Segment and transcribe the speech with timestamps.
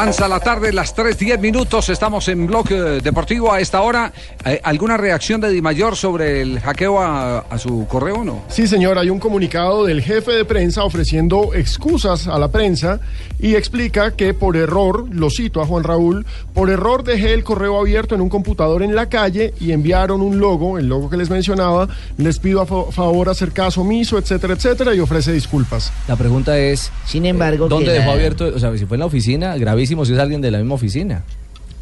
[0.00, 4.10] Avanza la tarde, las 3.10 minutos, estamos en Bloque Deportivo a esta hora.
[4.46, 8.42] Eh, ¿Alguna reacción de Di Mayor sobre el hackeo a, a su correo o no?
[8.48, 12.98] Sí, señor, hay un comunicado del jefe de prensa ofreciendo excusas a la prensa
[13.38, 17.78] y explica que por error, lo cito a Juan Raúl, por error dejé el correo
[17.78, 21.28] abierto en un computador en la calle y enviaron un logo, el logo que les
[21.28, 25.92] mencionaba, les pido a fa- favor hacer caso omiso, etcétera, etcétera, y ofrece disculpas.
[26.08, 28.46] La pregunta es, Sin embargo, ¿dónde dejó la- abierto?
[28.46, 31.22] O sea, si fue en la oficina, gravísimo si es alguien de la misma oficina.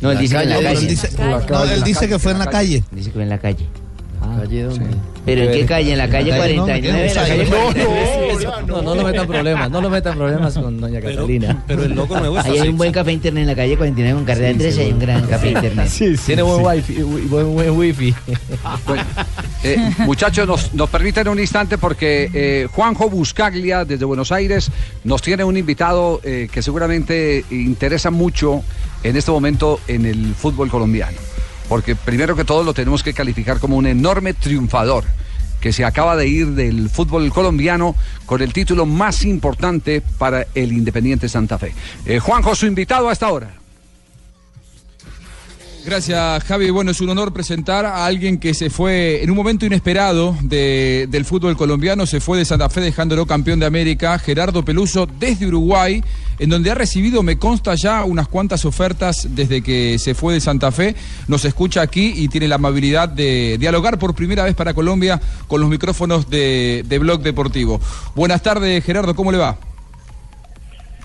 [0.01, 1.75] No, él dice que en la calle.
[1.75, 2.85] él dice, que fue en la calle.
[2.93, 3.67] Dice que fue en la calle.
[4.41, 4.85] ¿Calle dónde?
[5.25, 5.93] ¿Pero en qué calle?
[5.93, 7.09] ¿En la calle calle no, 49?
[7.09, 8.47] me ¿La quedo calle en No, 49?
[8.67, 11.65] no, No, metan problemas, no lo metan problemas con doña Catalina.
[11.67, 14.17] Pero el logo nuevo está Ahí hay un buen café internet en la calle 49
[14.19, 15.89] con carrera 13 hay un gran café internet.
[15.89, 18.15] Sí, sí, Tiene buen wifi, wi- buen, buen wifi.
[19.63, 24.71] Eh, muchachos, nos, nos permiten un instante porque eh, Juanjo Buscaglia, desde Buenos Aires,
[25.05, 28.63] nos tiene un invitado eh, que seguramente interesa mucho
[29.03, 31.19] en este momento en el fútbol colombiano.
[31.69, 35.05] Porque primero que todo lo tenemos que calificar como un enorme triunfador
[35.61, 40.73] que se acaba de ir del fútbol colombiano con el título más importante para el
[40.73, 41.75] Independiente Santa Fe.
[42.21, 43.58] Juanjo, su invitado a esta hora.
[45.89, 46.69] Gracias, Javi.
[46.69, 51.07] Bueno, es un honor presentar a alguien que se fue en un momento inesperado de-
[51.11, 55.47] del fútbol colombiano, se fue de Santa Fe dejándolo campeón de América, Gerardo Peluso, desde
[55.47, 56.05] Uruguay,
[56.39, 60.43] en donde ha recibido, me consta ya, unas cuantas ofertas desde que se fue de
[60.43, 60.95] Santa Fe.
[61.27, 65.63] Nos escucha aquí y tiene la amabilidad de dialogar por primera vez para Colombia con
[65.63, 67.81] los micrófonos de, de Blog Deportivo.
[68.15, 69.57] Buenas tardes, Gerardo, ¿cómo le va?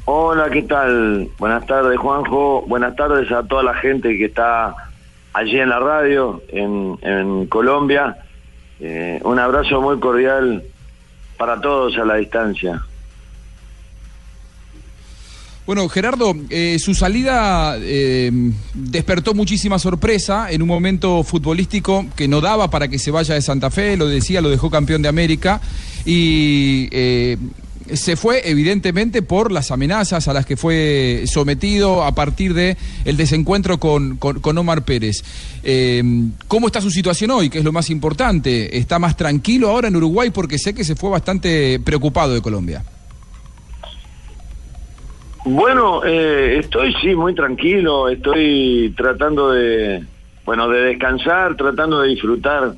[0.06, 1.30] Hola, ¿qué tal?
[1.40, 2.66] Buenas tardes, Juanjo.
[2.68, 4.76] Buenas tardes a toda la gente que está
[5.32, 8.18] allí en la radio, en, Colombia.
[8.82, 10.62] Eh, un abrazo muy cordial
[11.38, 12.82] para todos a la distancia.
[15.66, 18.30] Bueno, Gerardo, eh, su salida eh,
[18.74, 23.42] despertó muchísima sorpresa en un momento futbolístico que no daba para que se vaya de
[23.42, 25.62] Santa Fe, lo decía, lo dejó campeón de América
[26.06, 26.90] y
[27.94, 33.18] se fue evidentemente por las amenazas a las que fue sometido a partir de el
[33.18, 35.24] desencuentro con, con- Omar Pérez.
[35.64, 36.04] Eh,
[36.48, 37.50] ¿Cómo está su situación hoy?
[37.50, 38.78] Que es lo más importante.
[38.78, 40.30] ¿Está más tranquilo ahora en Uruguay?
[40.32, 42.84] Porque sé que se fue bastante preocupado de Colombia.
[45.46, 50.04] Bueno, eh, estoy sí muy tranquilo, estoy tratando de,
[50.46, 52.76] bueno, de descansar, tratando de disfrutar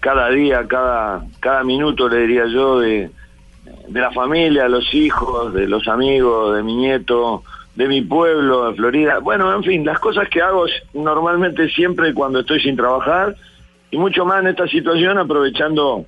[0.00, 3.10] cada día, cada, cada minuto, le diría yo, de,
[3.88, 7.42] de la familia, los hijos, de los amigos, de mi nieto,
[7.74, 9.18] de mi pueblo, de Florida.
[9.18, 13.34] Bueno, en fin, las cosas que hago normalmente siempre cuando estoy sin trabajar
[13.90, 16.04] y mucho más en esta situación aprovechando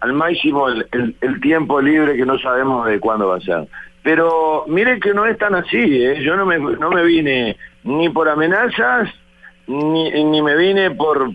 [0.00, 3.68] al máximo el, tiempo libre que no sabemos de cuándo va a ser.
[4.02, 6.22] Pero mire que no es tan así, ¿eh?
[6.22, 9.08] yo no me, no me vine ni por amenazas,
[9.68, 11.30] ni, ni me vine por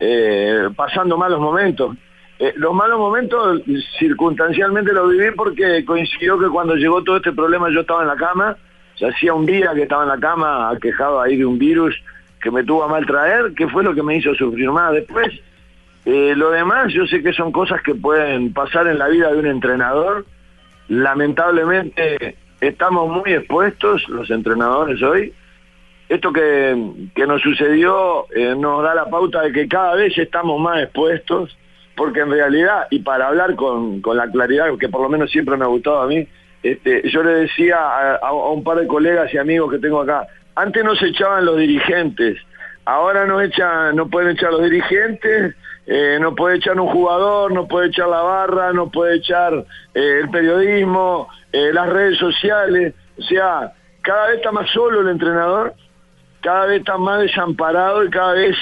[0.00, 1.96] eh, pasando malos momentos.
[2.38, 3.62] Eh, los malos momentos
[3.98, 8.16] circunstancialmente los viví porque coincidió que cuando llegó todo este problema yo estaba en la
[8.16, 8.56] cama,
[8.94, 12.00] o sea, hacía un día que estaba en la cama aquejado ahí de un virus
[12.40, 14.92] que me tuvo a mal traer, que fue lo que me hizo sufrir más.
[14.92, 15.28] Después,
[16.04, 19.38] eh, lo demás, yo sé que son cosas que pueden pasar en la vida de
[19.38, 20.24] un entrenador.
[20.88, 25.32] Lamentablemente estamos muy expuestos, los entrenadores hoy.
[26.08, 30.58] Esto que, que nos sucedió eh, nos da la pauta de que cada vez estamos
[30.60, 31.56] más expuestos,
[31.98, 35.56] porque en realidad, y para hablar con, con la claridad que por lo menos siempre
[35.56, 36.26] me ha gustado a mí,
[36.62, 37.76] este, yo le decía
[38.22, 42.38] a, un par de colegas y amigos que tengo acá, antes nos echaban los dirigentes,
[42.84, 45.56] ahora nos echan, no pueden echar los dirigentes,
[45.86, 49.52] eh, no puede echar un jugador, no puede echar la barra, no puede echar
[49.94, 53.72] eh, el periodismo, eh, las redes sociales, o sea,
[54.02, 55.74] cada vez está más solo el entrenador,
[56.42, 58.56] cada vez está más desamparado y cada vez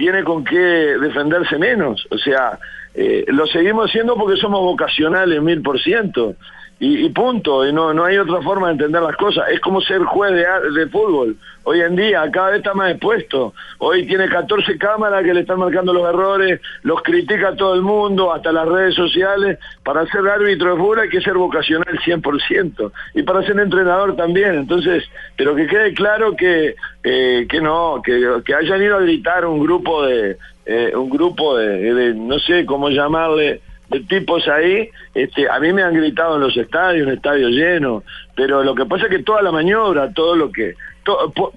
[0.00, 2.06] tiene con qué defenderse menos.
[2.10, 2.58] O sea,
[2.94, 6.36] eh, lo seguimos haciendo porque somos vocacionales mil por ciento.
[6.82, 9.50] Y, y punto, y no, no hay otra forma de entender las cosas.
[9.50, 11.36] Es como ser juez de, a- de fútbol.
[11.64, 13.52] Hoy en día cada vez está más expuesto.
[13.78, 18.32] Hoy tiene 14 cámaras que le están marcando los errores, los critica todo el mundo,
[18.32, 19.58] hasta las redes sociales.
[19.84, 22.92] Para ser árbitro de fútbol hay que ser vocacional 100%.
[23.14, 24.54] Y para ser entrenador también.
[24.54, 25.04] Entonces,
[25.36, 29.60] pero que quede claro que, eh, que no, que, que hayan ido a gritar un
[29.60, 35.50] grupo de, eh, un grupo de, de, no sé cómo llamarle, de tipos ahí, este,
[35.50, 38.04] a mí me han gritado en los estadios, un estadio lleno,
[38.36, 40.74] pero lo que pasa es que toda la maniobra, todo lo que,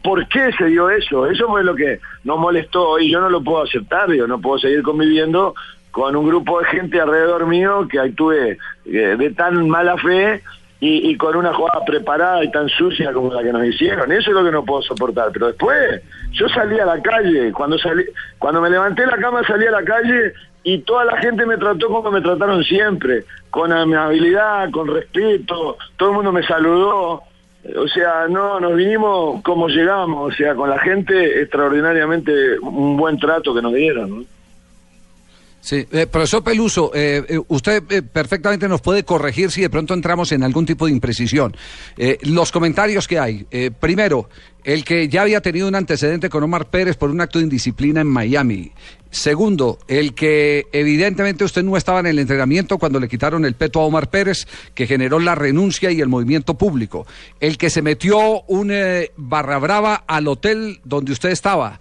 [0.02, 1.28] por, qué se dio eso?
[1.28, 4.58] Eso fue lo que nos molestó y yo no lo puedo aceptar, yo no puedo
[4.58, 5.54] seguir conviviendo
[5.92, 10.42] con un grupo de gente alrededor mío que actúe eh, de tan mala fe
[10.86, 14.12] y, con una jugada preparada y tan sucia como la que nos hicieron.
[14.12, 15.30] Eso es lo que no puedo soportar.
[15.32, 16.02] Pero después,
[16.32, 18.04] yo salí a la calle, cuando salí,
[18.38, 20.34] cuando me levanté la cama salí a la calle
[20.64, 26.10] y toda la gente me trató como me trataron siempre, con amabilidad, con respeto, todo
[26.10, 27.24] el mundo me saludó.
[27.78, 33.18] O sea, no, nos vinimos como llegamos, o sea, con la gente extraordinariamente un buen
[33.18, 34.10] trato que nos dieron.
[34.10, 34.26] ¿no?
[35.64, 37.82] Sí, eh, profesor Peluso, eh, eh, usted
[38.12, 41.56] perfectamente nos puede corregir si de pronto entramos en algún tipo de imprecisión.
[42.24, 43.48] Los comentarios que hay.
[43.80, 44.28] Primero,
[44.66, 48.02] el que ya había tenido un antecedente con Omar Pérez por un acto de indisciplina
[48.02, 48.74] en Miami.
[49.10, 53.80] Segundo, el que evidentemente usted no estaba en el entrenamiento cuando le quitaron el peto
[53.80, 57.08] a Omar Pérez, que generó la renuncia y el movimiento público.
[57.40, 58.74] El que se metió un
[59.16, 61.80] barra brava al hotel donde usted estaba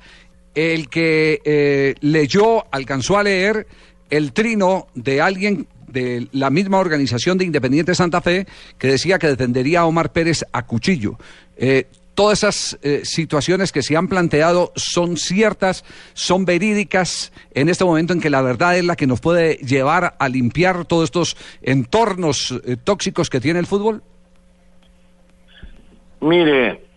[0.55, 3.67] el que eh, leyó, alcanzó a leer
[4.11, 8.47] el trino de alguien de la misma organización de Independiente Santa Fe
[8.79, 11.19] que decía que defendería a Omar Pérez a cuchillo.
[11.57, 15.85] Eh, todas esas eh, situaciones que se han planteado son ciertas,
[16.15, 20.17] son verídicas en este momento en que la verdad es la que nos puede llevar
[20.19, 24.03] a limpiar todos estos entornos tóxicos que tiene el fútbol.
[26.21, 26.92] Mire,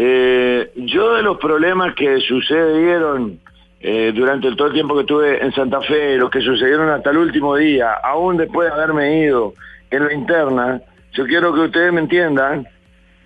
[0.00, 3.40] eh, yo de los problemas que sucedieron
[3.80, 7.18] eh, durante todo el tiempo que estuve en Santa Fe, los que sucedieron hasta el
[7.18, 9.54] último día, aún después de haberme ido
[9.90, 10.80] en la interna,
[11.14, 12.68] yo quiero que ustedes me entiendan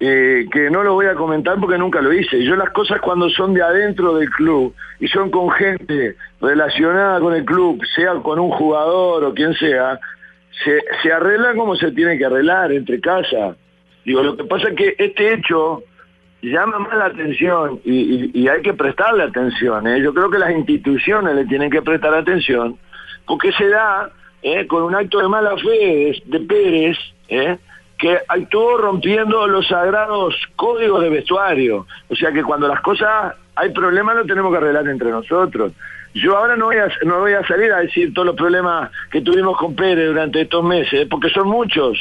[0.01, 2.43] eh, que no lo voy a comentar porque nunca lo hice.
[2.43, 7.35] Yo las cosas cuando son de adentro del club y son con gente relacionada con
[7.35, 10.01] el club, sea con un jugador o quien sea,
[10.65, 13.57] se, se arreglan como se tiene que arreglar entre casa.
[14.07, 15.85] Digo, lo que pasa es que este hecho
[16.51, 19.87] llama más la atención y, y- hay que prestarle atención.
[19.87, 20.01] ¿eh?
[20.03, 22.77] Yo creo que las instituciones le tienen que prestar atención
[23.27, 24.11] porque se da
[24.43, 24.67] ¿eh?
[24.67, 26.99] con un acto de mala fe de, de Pérez
[27.29, 27.59] ¿eh?
[27.99, 31.87] que actuó rompiendo los sagrados códigos de vestuario.
[32.09, 35.73] O sea que cuando las cosas hay problemas lo tenemos que arreglar entre nosotros.
[36.15, 39.23] Yo ahora no voy, a, no voy a salir a decir todos los problemas que
[39.23, 41.97] tuvimos con Pérez durante estos meses, porque son muchos.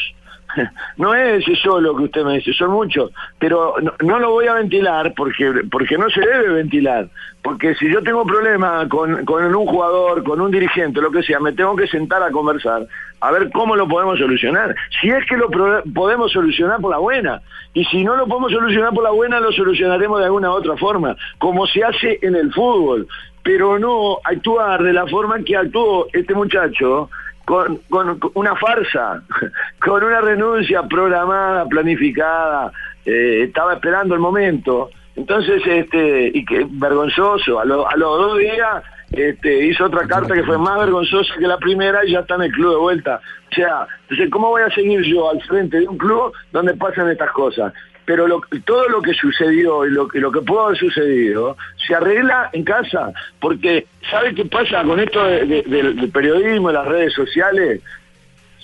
[0.98, 4.48] No es ese solo que usted me dice, son muchos, pero no, no lo voy
[4.48, 7.08] a ventilar porque porque no se debe ventilar,
[7.42, 11.40] porque si yo tengo problema con, con un jugador, con un dirigente, lo que sea,
[11.40, 12.86] me tengo que sentar a conversar,
[13.22, 14.76] a ver cómo lo podemos solucionar.
[15.00, 17.42] Si es que lo pro- podemos solucionar por la buena,
[17.74, 21.16] y si no lo podemos solucionar por la buena, lo solucionaremos de alguna otra forma,
[21.38, 23.08] como se hace en el fútbol,
[23.44, 27.10] pero no actuar de la forma que actuó este muchacho,
[27.52, 29.22] con, con- con una farsa,
[29.86, 32.72] con una renuncia programada, planificada,
[33.06, 34.90] eh, estaba esperando el momento.
[35.18, 38.82] Entonces, este, y que vergonzoso, a, lo- a los dos días
[39.14, 42.44] este, hizo otra carta que fue más vergonzosa que la primera y ya está en
[42.44, 43.22] el club de vuelta.
[43.52, 47.10] O sea, entonces, ¿cómo voy a seguir yo al frente de un club donde pasan
[47.10, 47.74] estas cosas?
[48.06, 51.94] Pero lo- todo lo que sucedió y lo, que- lo que pudo haber sucedido se
[51.94, 56.88] arregla en casa, porque ¿sabe qué pasa con esto de- de- del, periodismo y las
[56.88, 57.82] redes sociales?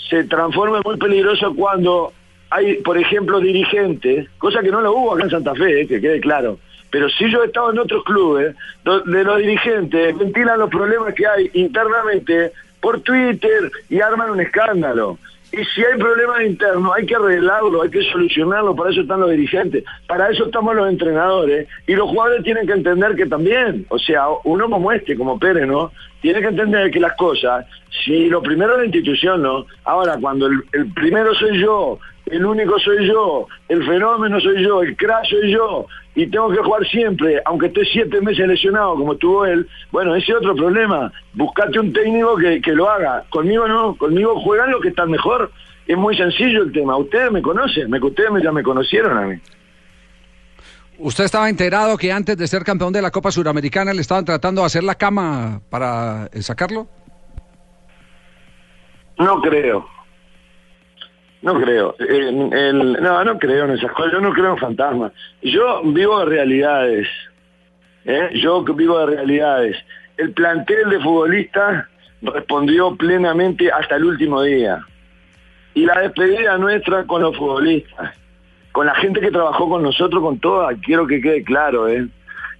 [0.09, 2.13] Se transforma en muy peligroso cuando
[2.49, 5.99] hay, por ejemplo, dirigentes, cosa que no lo hubo acá en Santa Fe, eh, que
[5.99, 10.69] quede claro, pero sí yo he estado en otros clubes donde los dirigentes ventilan los
[10.69, 12.51] problemas que hay internamente
[12.81, 15.17] por Twitter y arman un escándalo.
[15.51, 19.31] Y si hay problemas internos, hay que arreglarlo, hay que solucionarlo, para eso están los
[19.31, 23.97] dirigentes, para eso estamos los entrenadores, y los jugadores tienen que entender que también, o
[23.97, 25.93] sea, uno como este, como Pérez, ¿no?
[26.21, 27.65] Tiene que entender que las cosas,
[28.03, 29.65] si lo primero es la institución, ¿no?
[29.85, 34.95] Ahora, cuando el primero soy yo, el único soy yo, el fenómeno soy yo, el
[34.95, 39.45] crash soy yo, y tengo que jugar siempre, aunque esté siete meses lesionado como estuvo
[39.45, 41.11] él, bueno, ese es otro problema.
[41.33, 43.23] Buscate un técnico que, que lo haga.
[43.29, 45.51] Conmigo no, conmigo juegan los que están mejor.
[45.87, 46.97] Es muy sencillo el tema.
[46.97, 49.39] Ustedes me conocen, me, ustedes me- ya me conocieron a mí.
[50.97, 54.61] ¿Usted estaba enterado que antes de ser campeón de la Copa Suramericana le estaban tratando
[54.61, 56.87] de hacer la cama para sacarlo?
[59.19, 59.87] No creo.
[61.41, 61.95] No creo.
[61.99, 64.13] El- el- no, no creo en esas cosas.
[64.13, 65.11] Yo no creo en fantasmas.
[65.41, 67.07] Yo vivo de realidades.
[68.05, 68.29] ¿eh?
[68.41, 69.77] Yo vivo de realidades.
[70.17, 71.85] El plantel de futbolistas
[72.21, 74.79] respondió plenamente hasta el último día.
[75.75, 78.15] Y la despedida nuestra con los futbolistas,
[78.71, 82.07] con la gente que trabajó con nosotros, con toda, quiero que quede claro, ¿eh?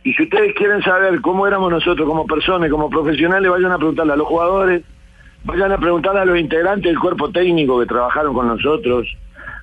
[0.03, 4.13] Y si ustedes quieren saber cómo éramos nosotros como personas como profesionales, vayan a preguntarle
[4.13, 4.83] a los jugadores,
[5.47, 9.07] vayan a preguntarle a los integrantes del cuerpo técnico que trabajaron con nosotros,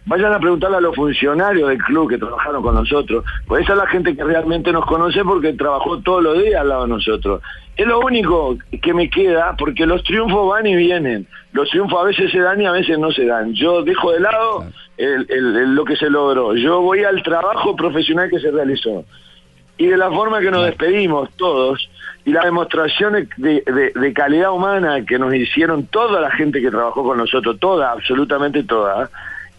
[0.07, 3.79] vayan a preguntarle a los funcionarios del club que trabajaron con nosotros, pues esa es
[3.79, 7.43] la gente que realmente nos conoce porque trabajó todos los días al lado de nosotros.
[7.77, 12.05] Es lo único que me queda, porque los triunfos van y vienen, los triunfos a
[12.05, 13.53] veces se dan y a veces no se dan.
[13.53, 14.65] Yo dejo de lado
[14.97, 19.05] lo que se logró, yo voy al trabajo profesional que se realizó
[19.77, 21.89] y de la forma que nos despedimos todos
[22.25, 26.71] y las demostraciones de, de- de calidad humana que nos hicieron toda la gente que
[26.71, 29.11] trabajó con nosotros, toda, absolutamente toda,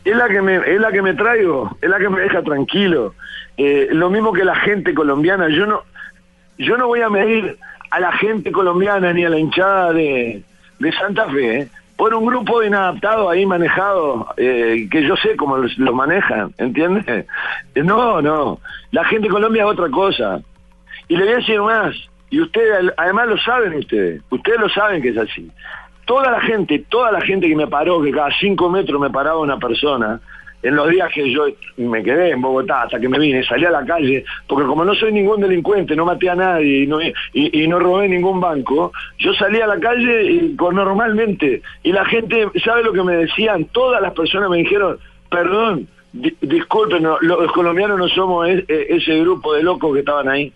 [0.03, 3.13] es la que me, es la que me traigo, es la que me deja tranquilo.
[3.57, 5.81] Eh, lo mismo que la gente colombiana, yo no,
[6.57, 7.57] yo no voy a medir
[7.91, 10.43] a la gente colombiana ni a la hinchada de,
[10.79, 11.67] de Santa Fe ¿eh?
[11.95, 17.05] Por un grupo de inadaptados ahí manejado, eh, que yo sé cómo lo manejan, ¿entiendes?
[17.07, 18.59] Eh, No, no,
[18.91, 20.41] la gente de Colombia es otra cosa.
[21.07, 21.95] Y le voy a decir más,
[22.29, 25.49] y ustedes además lo saben ustedes, ustedes lo saben que es así.
[26.05, 29.39] Toda la gente, toda la gente que me paró, que cada cinco metros me paraba
[29.39, 30.19] una persona,
[30.67, 31.45] en los días que yo
[31.77, 34.95] me quedé en Bogotá hasta que me vine, salí a la calle, porque como no
[34.95, 39.61] soy ningún delincuente, no maté a nadie y no, y, robé ningún banco, yo salí
[39.61, 43.65] a la calle y, normalmente y la gente, ¿sabe lo que me decían?
[43.65, 44.97] Todas las personas me dijeron,
[45.29, 50.29] perdón, di- disculpen, los colombianos no somos e- e- ese grupo de locos que estaban
[50.29, 50.51] ahí.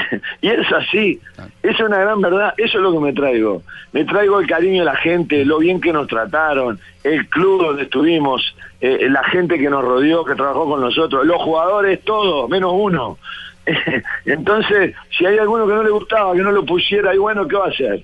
[0.40, 1.20] y es así,
[1.62, 3.62] es una gran verdad, eso es lo que me traigo.
[3.92, 7.84] Me traigo el cariño de la gente, lo bien que nos trataron, el club donde
[7.84, 12.72] estuvimos, eh, la gente que nos rodeó, que trabajó con nosotros, los jugadores, todos, menos
[12.74, 13.18] uno.
[14.24, 17.56] Entonces, si hay alguno que no le gustaba, que no lo pusiera, y bueno, ¿qué
[17.56, 18.02] va a hacer?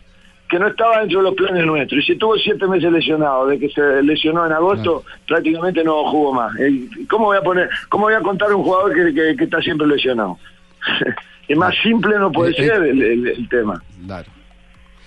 [0.48, 2.02] Que no estaba dentro de los planes nuestros.
[2.02, 6.34] Y si tuvo siete meses lesionado, de que se lesionó en agosto, prácticamente no jugó
[6.34, 6.54] más.
[6.60, 9.44] Eh, ¿Cómo voy a poner, cómo voy a contar a un jugador que, que- que
[9.44, 10.38] está siempre lesionado?
[11.48, 13.82] es más simple no puede Eh, eh, ser el, el- el tema.
[14.06, 14.30] Claro.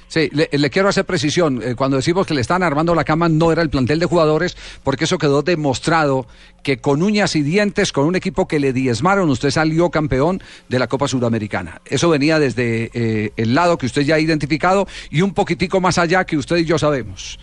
[0.10, 1.62] Sí, le, le quiero hacer precisión.
[1.62, 4.56] Eh, cuando decimos que le están armando la cama, no era el plantel de jugadores,
[4.82, 6.28] porque eso quedó demostrado
[6.64, 10.80] que con uñas y dientes, con un equipo que le diezmaron, usted salió campeón de
[10.80, 11.82] la Copa Sudamericana.
[11.84, 15.98] Eso venía desde eh, el lado que usted ya ha identificado y un poquitico más
[15.98, 17.38] allá que usted y yo sabemos.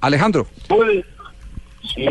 [0.00, 0.46] Alejandro.
[0.68, 1.04] ¿Puede?
[1.94, 2.06] Sí.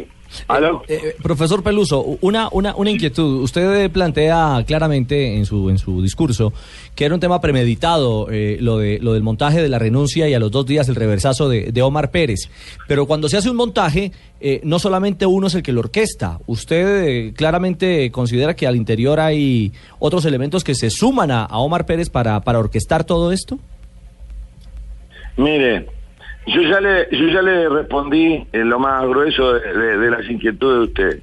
[0.48, 0.83] ¿Aló?
[0.88, 3.41] Eh, profesor Peluso, una, una, una inquietud.
[3.41, 6.53] Usted eh, plantea claramente en su, en su discurso
[6.95, 10.33] que era un tema premeditado eh, lo, de, lo del montaje de la renuncia y
[10.33, 12.50] a los dos días el reversazo de, de Omar Pérez.
[12.88, 16.39] Pero cuando se hace un montaje, eh, no solamente uno es el que lo orquesta.
[16.45, 21.59] ¿Usted eh, claramente considera que al interior hay otros elementos que se suman a, a
[21.59, 23.57] Omar Pérez para, para orquestar todo esto?
[25.38, 25.88] Mire,
[26.50, 31.20] yo ya le, yo ya le respondí lo más grueso de, las inquietudes de usted.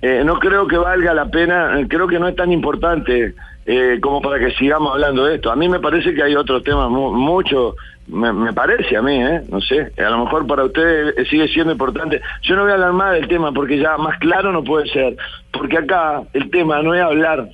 [0.00, 3.34] Eh, no creo que valga la pena, eh, creo que no es tan importante
[3.66, 5.50] eh, como para que sigamos hablando de esto.
[5.50, 7.74] A mí me parece que hay otros temas mu- mucho,
[8.06, 9.42] me, me parece a mí, ¿eh?
[9.50, 12.20] no sé, a lo mejor para usted eh, sigue siendo importante.
[12.42, 15.16] Yo no voy a hablar más del tema porque ya más claro no puede ser,
[15.50, 17.48] porque acá el tema no es hablar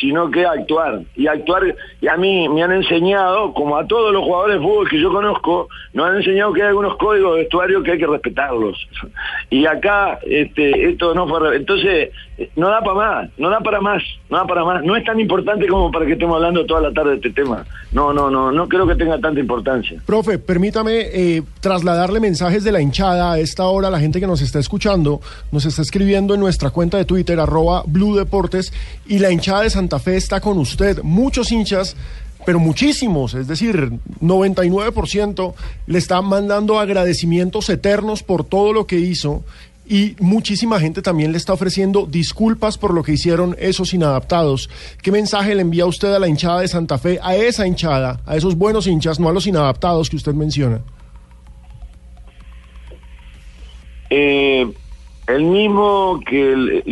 [0.00, 1.00] sino que actuar.
[1.16, 4.88] Y actuar, y a mí me han enseñado, como a todos los jugadores de fútbol
[4.88, 8.06] que yo conozco, nos han enseñado que hay algunos códigos de vestuario que hay que
[8.06, 8.88] respetarlos.
[9.50, 11.56] Y acá, este, esto no fue...
[11.56, 12.10] Entonces,
[12.54, 14.84] no da para más, no da para más, no da para más.
[14.84, 17.64] No es tan importante como para que estemos hablando toda la tarde de este tema.
[17.90, 20.00] No, no, no, no creo que tenga tanta importancia.
[20.06, 23.90] Profe, permítame eh, trasladarle mensajes de la hinchada a esta hora.
[23.90, 27.82] La gente que nos está escuchando nos está escribiendo en nuestra cuenta de Twitter, arroba
[27.86, 28.72] Blue Deportes,
[29.06, 31.04] y la hinchada de Santa Fe está con usted.
[31.04, 31.94] Muchos hinchas,
[32.44, 35.54] pero muchísimos, es decir, 99%
[35.86, 39.44] le están mandando agradecimientos eternos por todo lo que hizo.
[39.88, 44.68] Y muchísima gente también le está ofreciendo disculpas por lo que hicieron esos inadaptados.
[45.00, 48.36] ¿Qué mensaje le envía usted a la hinchada de Santa Fe, a esa hinchada, a
[48.36, 50.80] esos buenos hinchas, no a los inadaptados que usted menciona?
[54.10, 54.68] Eh,
[55.28, 56.82] el mismo que,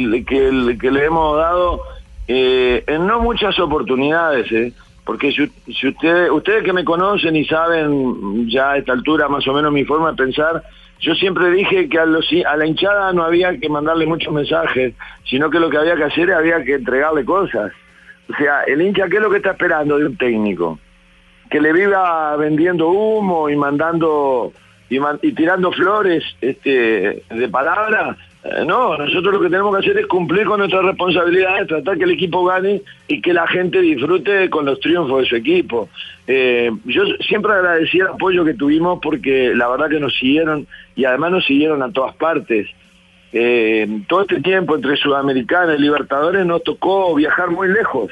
[0.81, 1.96] que le hemos dado
[2.29, 4.73] eh, en no muchas oportunidades, eh,
[5.05, 9.47] porque si, si ustedes, ustedes que me conocen y saben ya a esta altura más
[9.47, 10.63] o menos mi forma de pensar,
[11.01, 14.95] yo siempre dije que a, los, a la hinchada no había que mandarle muchos mensajes,
[15.25, 17.71] sino que lo que había que hacer había que entregarle cosas.
[18.29, 20.79] O sea, el hincha, ¿qué es lo que está esperando de un técnico?
[21.51, 24.53] Que le viva vendiendo humo y mandando
[24.89, 28.17] y, man- y tirando flores este, de palabra.
[28.49, 32.05] Eh, no, nosotros lo que tenemos que hacer es cumplir con nuestras responsabilidades, tratar que
[32.05, 35.89] el equipo gane y que la gente disfrute con los triunfos de su equipo.
[36.27, 41.05] Eh, yo siempre agradecí el apoyo que tuvimos porque la verdad que nos siguieron y
[41.05, 42.69] además nos siguieron a todas partes.
[43.33, 48.11] Eh, todo este tiempo entre Sudamericana y Libertadores nos tocó viajar muy lejos.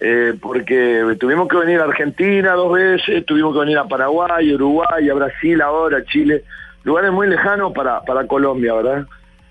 [0.00, 5.08] Eh, porque tuvimos que venir a Argentina dos veces, tuvimos que venir a Paraguay, Uruguay,
[5.08, 6.42] a Brasil ahora, a Chile,
[6.82, 9.06] lugares muy lejanos para, para Colombia, ¿verdad?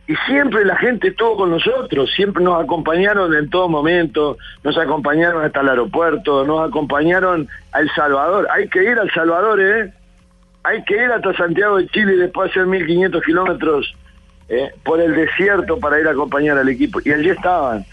[0.05, 5.45] Y siempre la gente estuvo con nosotros, siempre nos acompañaron en todo momento, nos acompañaron
[5.45, 8.47] hasta el aeropuerto, nos acompañaron a El Salvador.
[8.51, 9.93] Hay que ir a El Salvador, ¿eh?
[10.65, 13.95] Hay que ir hasta Santiago de Chile y después hacer 1500 kilómetros
[14.49, 16.99] eh, por el desierto para ir a acompañar al equipo.
[17.03, 17.85] Y allí estaban.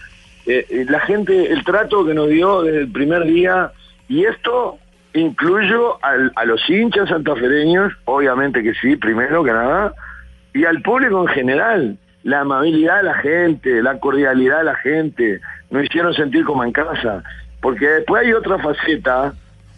[0.45, 3.71] Eh, la gente, el trato que nos dio desde el primer día,
[4.09, 4.77] y esto
[5.13, 9.93] incluyo al- a los hinchas santafereños, obviamente que sí, primero que nada,
[10.53, 11.97] y al público en general.
[12.23, 16.71] La amabilidad de la gente, la cordialidad de la gente, nos hicieron sentir como en
[16.71, 17.23] casa.
[17.61, 19.33] Porque después hay otra faceta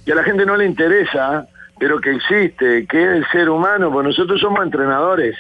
[0.06, 1.48] que a la gente no le interesa,
[1.80, 5.36] pero que existe, que es el ser humano, pues nosotros somos entrenadores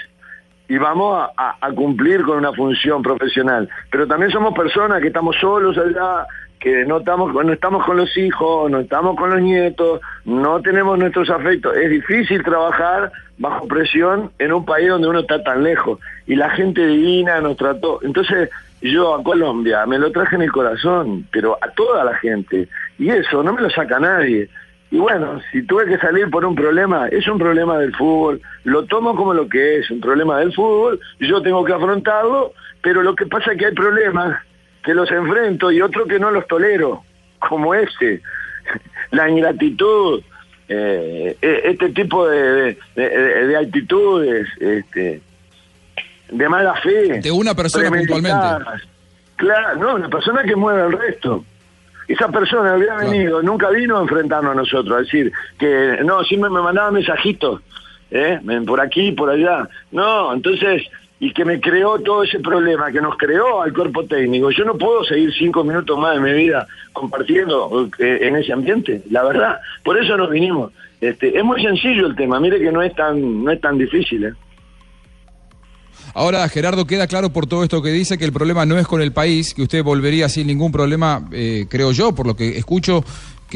[0.67, 3.69] y vamos a, cumplir con una función profesional.
[3.91, 6.25] Pero también somos personas que estamos solos allá,
[6.59, 10.97] que no estamos, no estamos con los hijos, no estamos con los nietos, no tenemos
[10.97, 11.75] nuestros afectos.
[11.75, 15.99] Es difícil trabajar bajo presión en un país donde uno está tan lejos.
[16.27, 17.99] Y la gente divina nos trató.
[18.03, 18.49] Entonces
[18.81, 22.67] yo a Colombia me lo traje en el corazón, pero a toda la gente.
[22.99, 24.49] Y eso no me lo saca nadie.
[24.91, 28.85] Y bueno, si tuve que salir por un problema, es un problema del fútbol, lo
[28.85, 33.15] tomo como lo que es, un problema del fútbol, yo tengo que afrontarlo, pero lo
[33.15, 34.39] que pasa es que hay problemas
[34.83, 37.03] que los enfrento y otros que no los tolero,
[37.39, 38.21] como este,
[39.11, 40.21] la ingratitud,
[40.67, 45.21] eh, e- este tipo de, de- de- de actitudes, este,
[46.31, 47.19] de mala fe.
[47.19, 48.81] De una persona premeditadas.
[49.35, 51.43] Claro, no, una persona que mueve al resto.
[52.07, 56.49] Esa persona había venido, nunca vino a enfrentarnos a nosotros, a decir que no, siempre
[56.49, 57.61] me mandaba mensajitos,
[58.11, 58.39] ¿eh?
[58.67, 59.67] Por aquí, por allá.
[59.91, 60.83] No, entonces,
[61.23, 64.51] y que me creó todo ese problema, que nos creó al cuerpo técnico.
[64.51, 69.01] Yo no puedo seguir cinco minutos más de mi vida compartiendo eh, en ese ambiente,
[69.09, 69.61] la verdad.
[69.85, 70.73] Por eso nos vinimos.
[70.99, 74.25] Este, es muy sencillo el tema, mire que no es tan, no es tan difícil,
[74.25, 74.33] ¿eh?
[76.13, 79.01] Ahora, Gerardo, queda claro por todo esto que dice que el problema no es con
[79.01, 83.03] el país, que usted volvería sin ningún problema, eh, creo yo, por lo que escucho,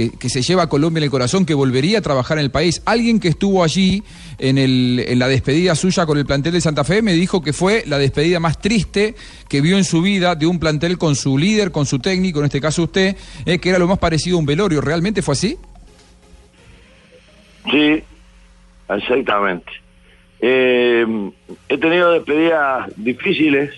[0.06, 2.84] que, se lleva a Colombia en el corazón, que volvería a trabajar en el país.
[2.86, 4.04] Alguien que estuvo allí
[4.38, 7.52] en, el, en la despedida suya con el plantel de Santa Fe me dijo que
[7.52, 9.16] fue la despedida más triste
[9.50, 12.46] que vio en su vida de un plantel con su líder, con su técnico, en
[12.46, 14.82] este caso usted, eh, que era lo más parecido a un velorio.
[14.82, 15.58] ¿Realmente fue así?
[17.72, 18.04] Sí,
[18.90, 19.72] exactamente.
[20.40, 21.32] Eh,
[21.70, 23.72] he tenido despedidas difíciles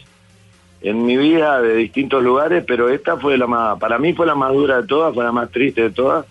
[0.81, 4.35] en mi vida de distintos lugares, pero esta fue la más, para mí fue la
[4.35, 6.25] más dura de todas, fue la más triste de todas.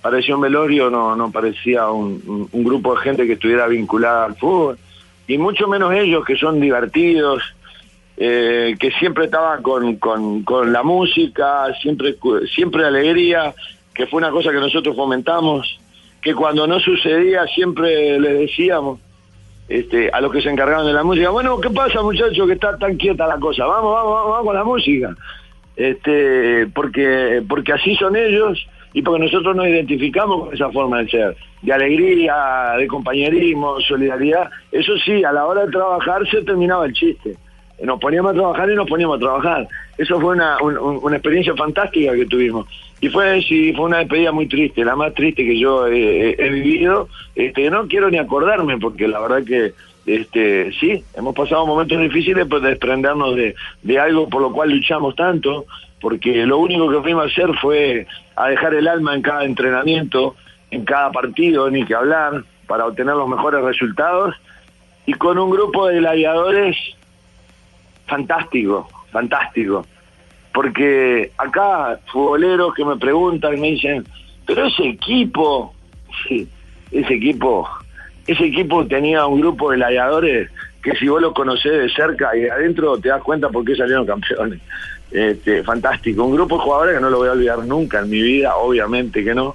[0.00, 4.78] Parecía un velorio, no, no parecía un, grupo de gente que estuviera vinculada al fútbol,
[5.28, 7.42] y mucho menos ellos que son divertidos,
[8.16, 12.16] eh, que siempre estaban con, con, con la música, siempre,
[12.52, 13.54] siempre alegría,
[13.94, 15.78] que fue una cosa que nosotros fomentamos,
[16.20, 18.98] que cuando no sucedía siempre les decíamos
[19.78, 22.76] este, a los que se encargaban de la música, bueno, ¿qué pasa muchachos que está
[22.78, 23.64] tan quieta la cosa?
[23.66, 25.16] Vamos, vamos, vamos, vamos con la música.
[25.76, 31.08] Este, porque, porque así son ellos y porque nosotros nos identificamos con esa forma de
[31.08, 34.50] ser, de alegría, de compañerismo, solidaridad.
[34.70, 37.36] Eso sí, a la hora de trabajar se terminaba el chiste.
[37.82, 39.68] Nos poníamos a trabajar y nos poníamos a trabajar.
[39.98, 42.66] Eso fue una, un- un- una experiencia fantástica que tuvimos.
[43.02, 46.36] Y fue, sí, fue una despedida muy triste, la más triste que yo he, he-
[46.38, 47.08] he vivido.
[47.34, 49.74] Este, no quiero ni acordarme, porque la verdad que
[50.06, 55.14] este, sí, hemos pasado momentos difíciles por desprendernos de, de algo por lo cual luchamos
[55.16, 55.66] tanto,
[56.00, 60.34] porque lo único que fuimos a hacer fue a dejar el alma en cada entrenamiento,
[60.70, 64.34] en cada partido, ni que hablar, para obtener los mejores resultados,
[65.06, 66.76] y con un grupo de gladiadores
[68.06, 69.84] fantástico, fantástico.
[70.52, 74.06] Porque acá futboleros que me preguntan, me dicen,
[74.46, 75.74] pero ese equipo,
[76.26, 76.46] sí,
[76.90, 77.68] ese equipo,
[78.26, 80.50] ese equipo tenía un grupo de gladiadores
[80.82, 83.76] que si vos lo conocés de cerca y de adentro te das cuenta por qué
[83.76, 84.60] salieron campeones.
[85.10, 88.20] Este, fantástico, un grupo de jugadores que no lo voy a olvidar nunca en mi
[88.20, 89.54] vida, obviamente que no.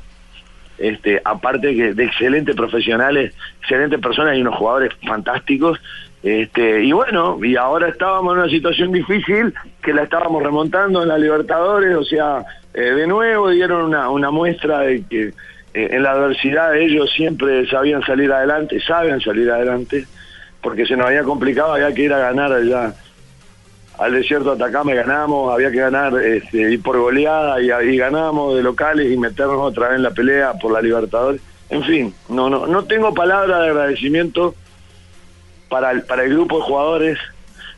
[0.77, 5.79] Este, aparte que de excelentes profesionales, excelentes personas y unos jugadores fantásticos.
[6.23, 11.09] Este, y bueno, y ahora estábamos en una situación difícil que la estábamos remontando en
[11.09, 15.33] la Libertadores, o sea, eh, de nuevo dieron una, una muestra de que eh,
[15.73, 20.05] en la adversidad ellos siempre sabían salir adelante, saben salir adelante,
[20.61, 22.93] porque se nos había complicado, había que ir a ganar allá
[23.99, 27.97] al desierto de Atacama y ganamos, había que ganar este, ir por goleada y, y
[27.97, 31.41] ganamos de locales y meternos otra vez en la pelea por la Libertadores.
[31.69, 34.55] En fin, no, no, no tengo palabra de agradecimiento
[35.69, 37.19] para el, para el grupo de jugadores,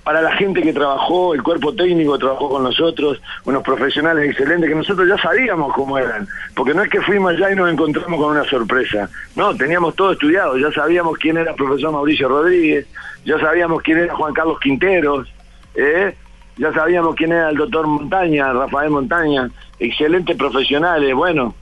[0.04, 4.76] para la gente que trabajó, el cuerpo técnico trabajó con nosotros, unos profesionales excelentes que
[4.76, 8.32] nosotros ya sabíamos cómo eran, porque no es que fuimos allá y nos encontramos con
[8.32, 12.88] una sorpresa, no, teníamos todo estudiado, ya sabíamos quién era el profesor Mauricio Rodríguez,
[13.26, 15.28] ya sabíamos quién era Juan Carlos Quinteros,
[15.76, 16.16] ¿eh?
[16.58, 19.50] ya sabíamos quién era el doctor Montaña, Rafael Montaña,
[19.80, 21.54] excelentes profesionales, bueno,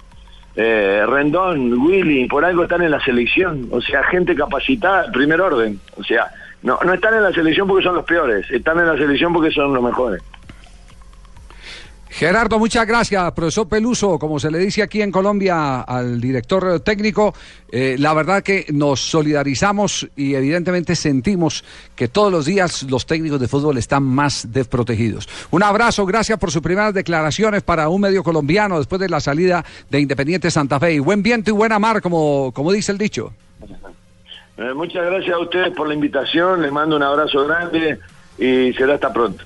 [0.57, 5.79] eh, Rendón, Willy, por algo están en la selección, o sea, gente capacitada, primer orden,
[5.95, 6.31] o sea,
[6.63, 9.51] no, no están en la selección porque son los peores, están en la selección porque
[9.51, 10.23] son los mejores.
[12.09, 17.33] Gerardo, muchas gracias, profesor Peluso, como se le dice aquí en Colombia al director técnico,
[17.71, 21.63] eh, la verdad que nos solidarizamos y evidentemente sentimos
[21.95, 25.27] que todos los días los técnicos de fútbol están más desprotegidos.
[25.51, 29.63] Un abrazo, gracias por sus primeras declaraciones para un medio colombiano después de la salida
[29.89, 30.99] de Independiente Santa Fe.
[30.99, 33.33] Buen viento y buena mar, como, como dice el dicho.
[34.57, 37.99] Eh, muchas gracias a ustedes por la invitación, les mando un abrazo grande
[38.39, 39.43] y será hasta pronto.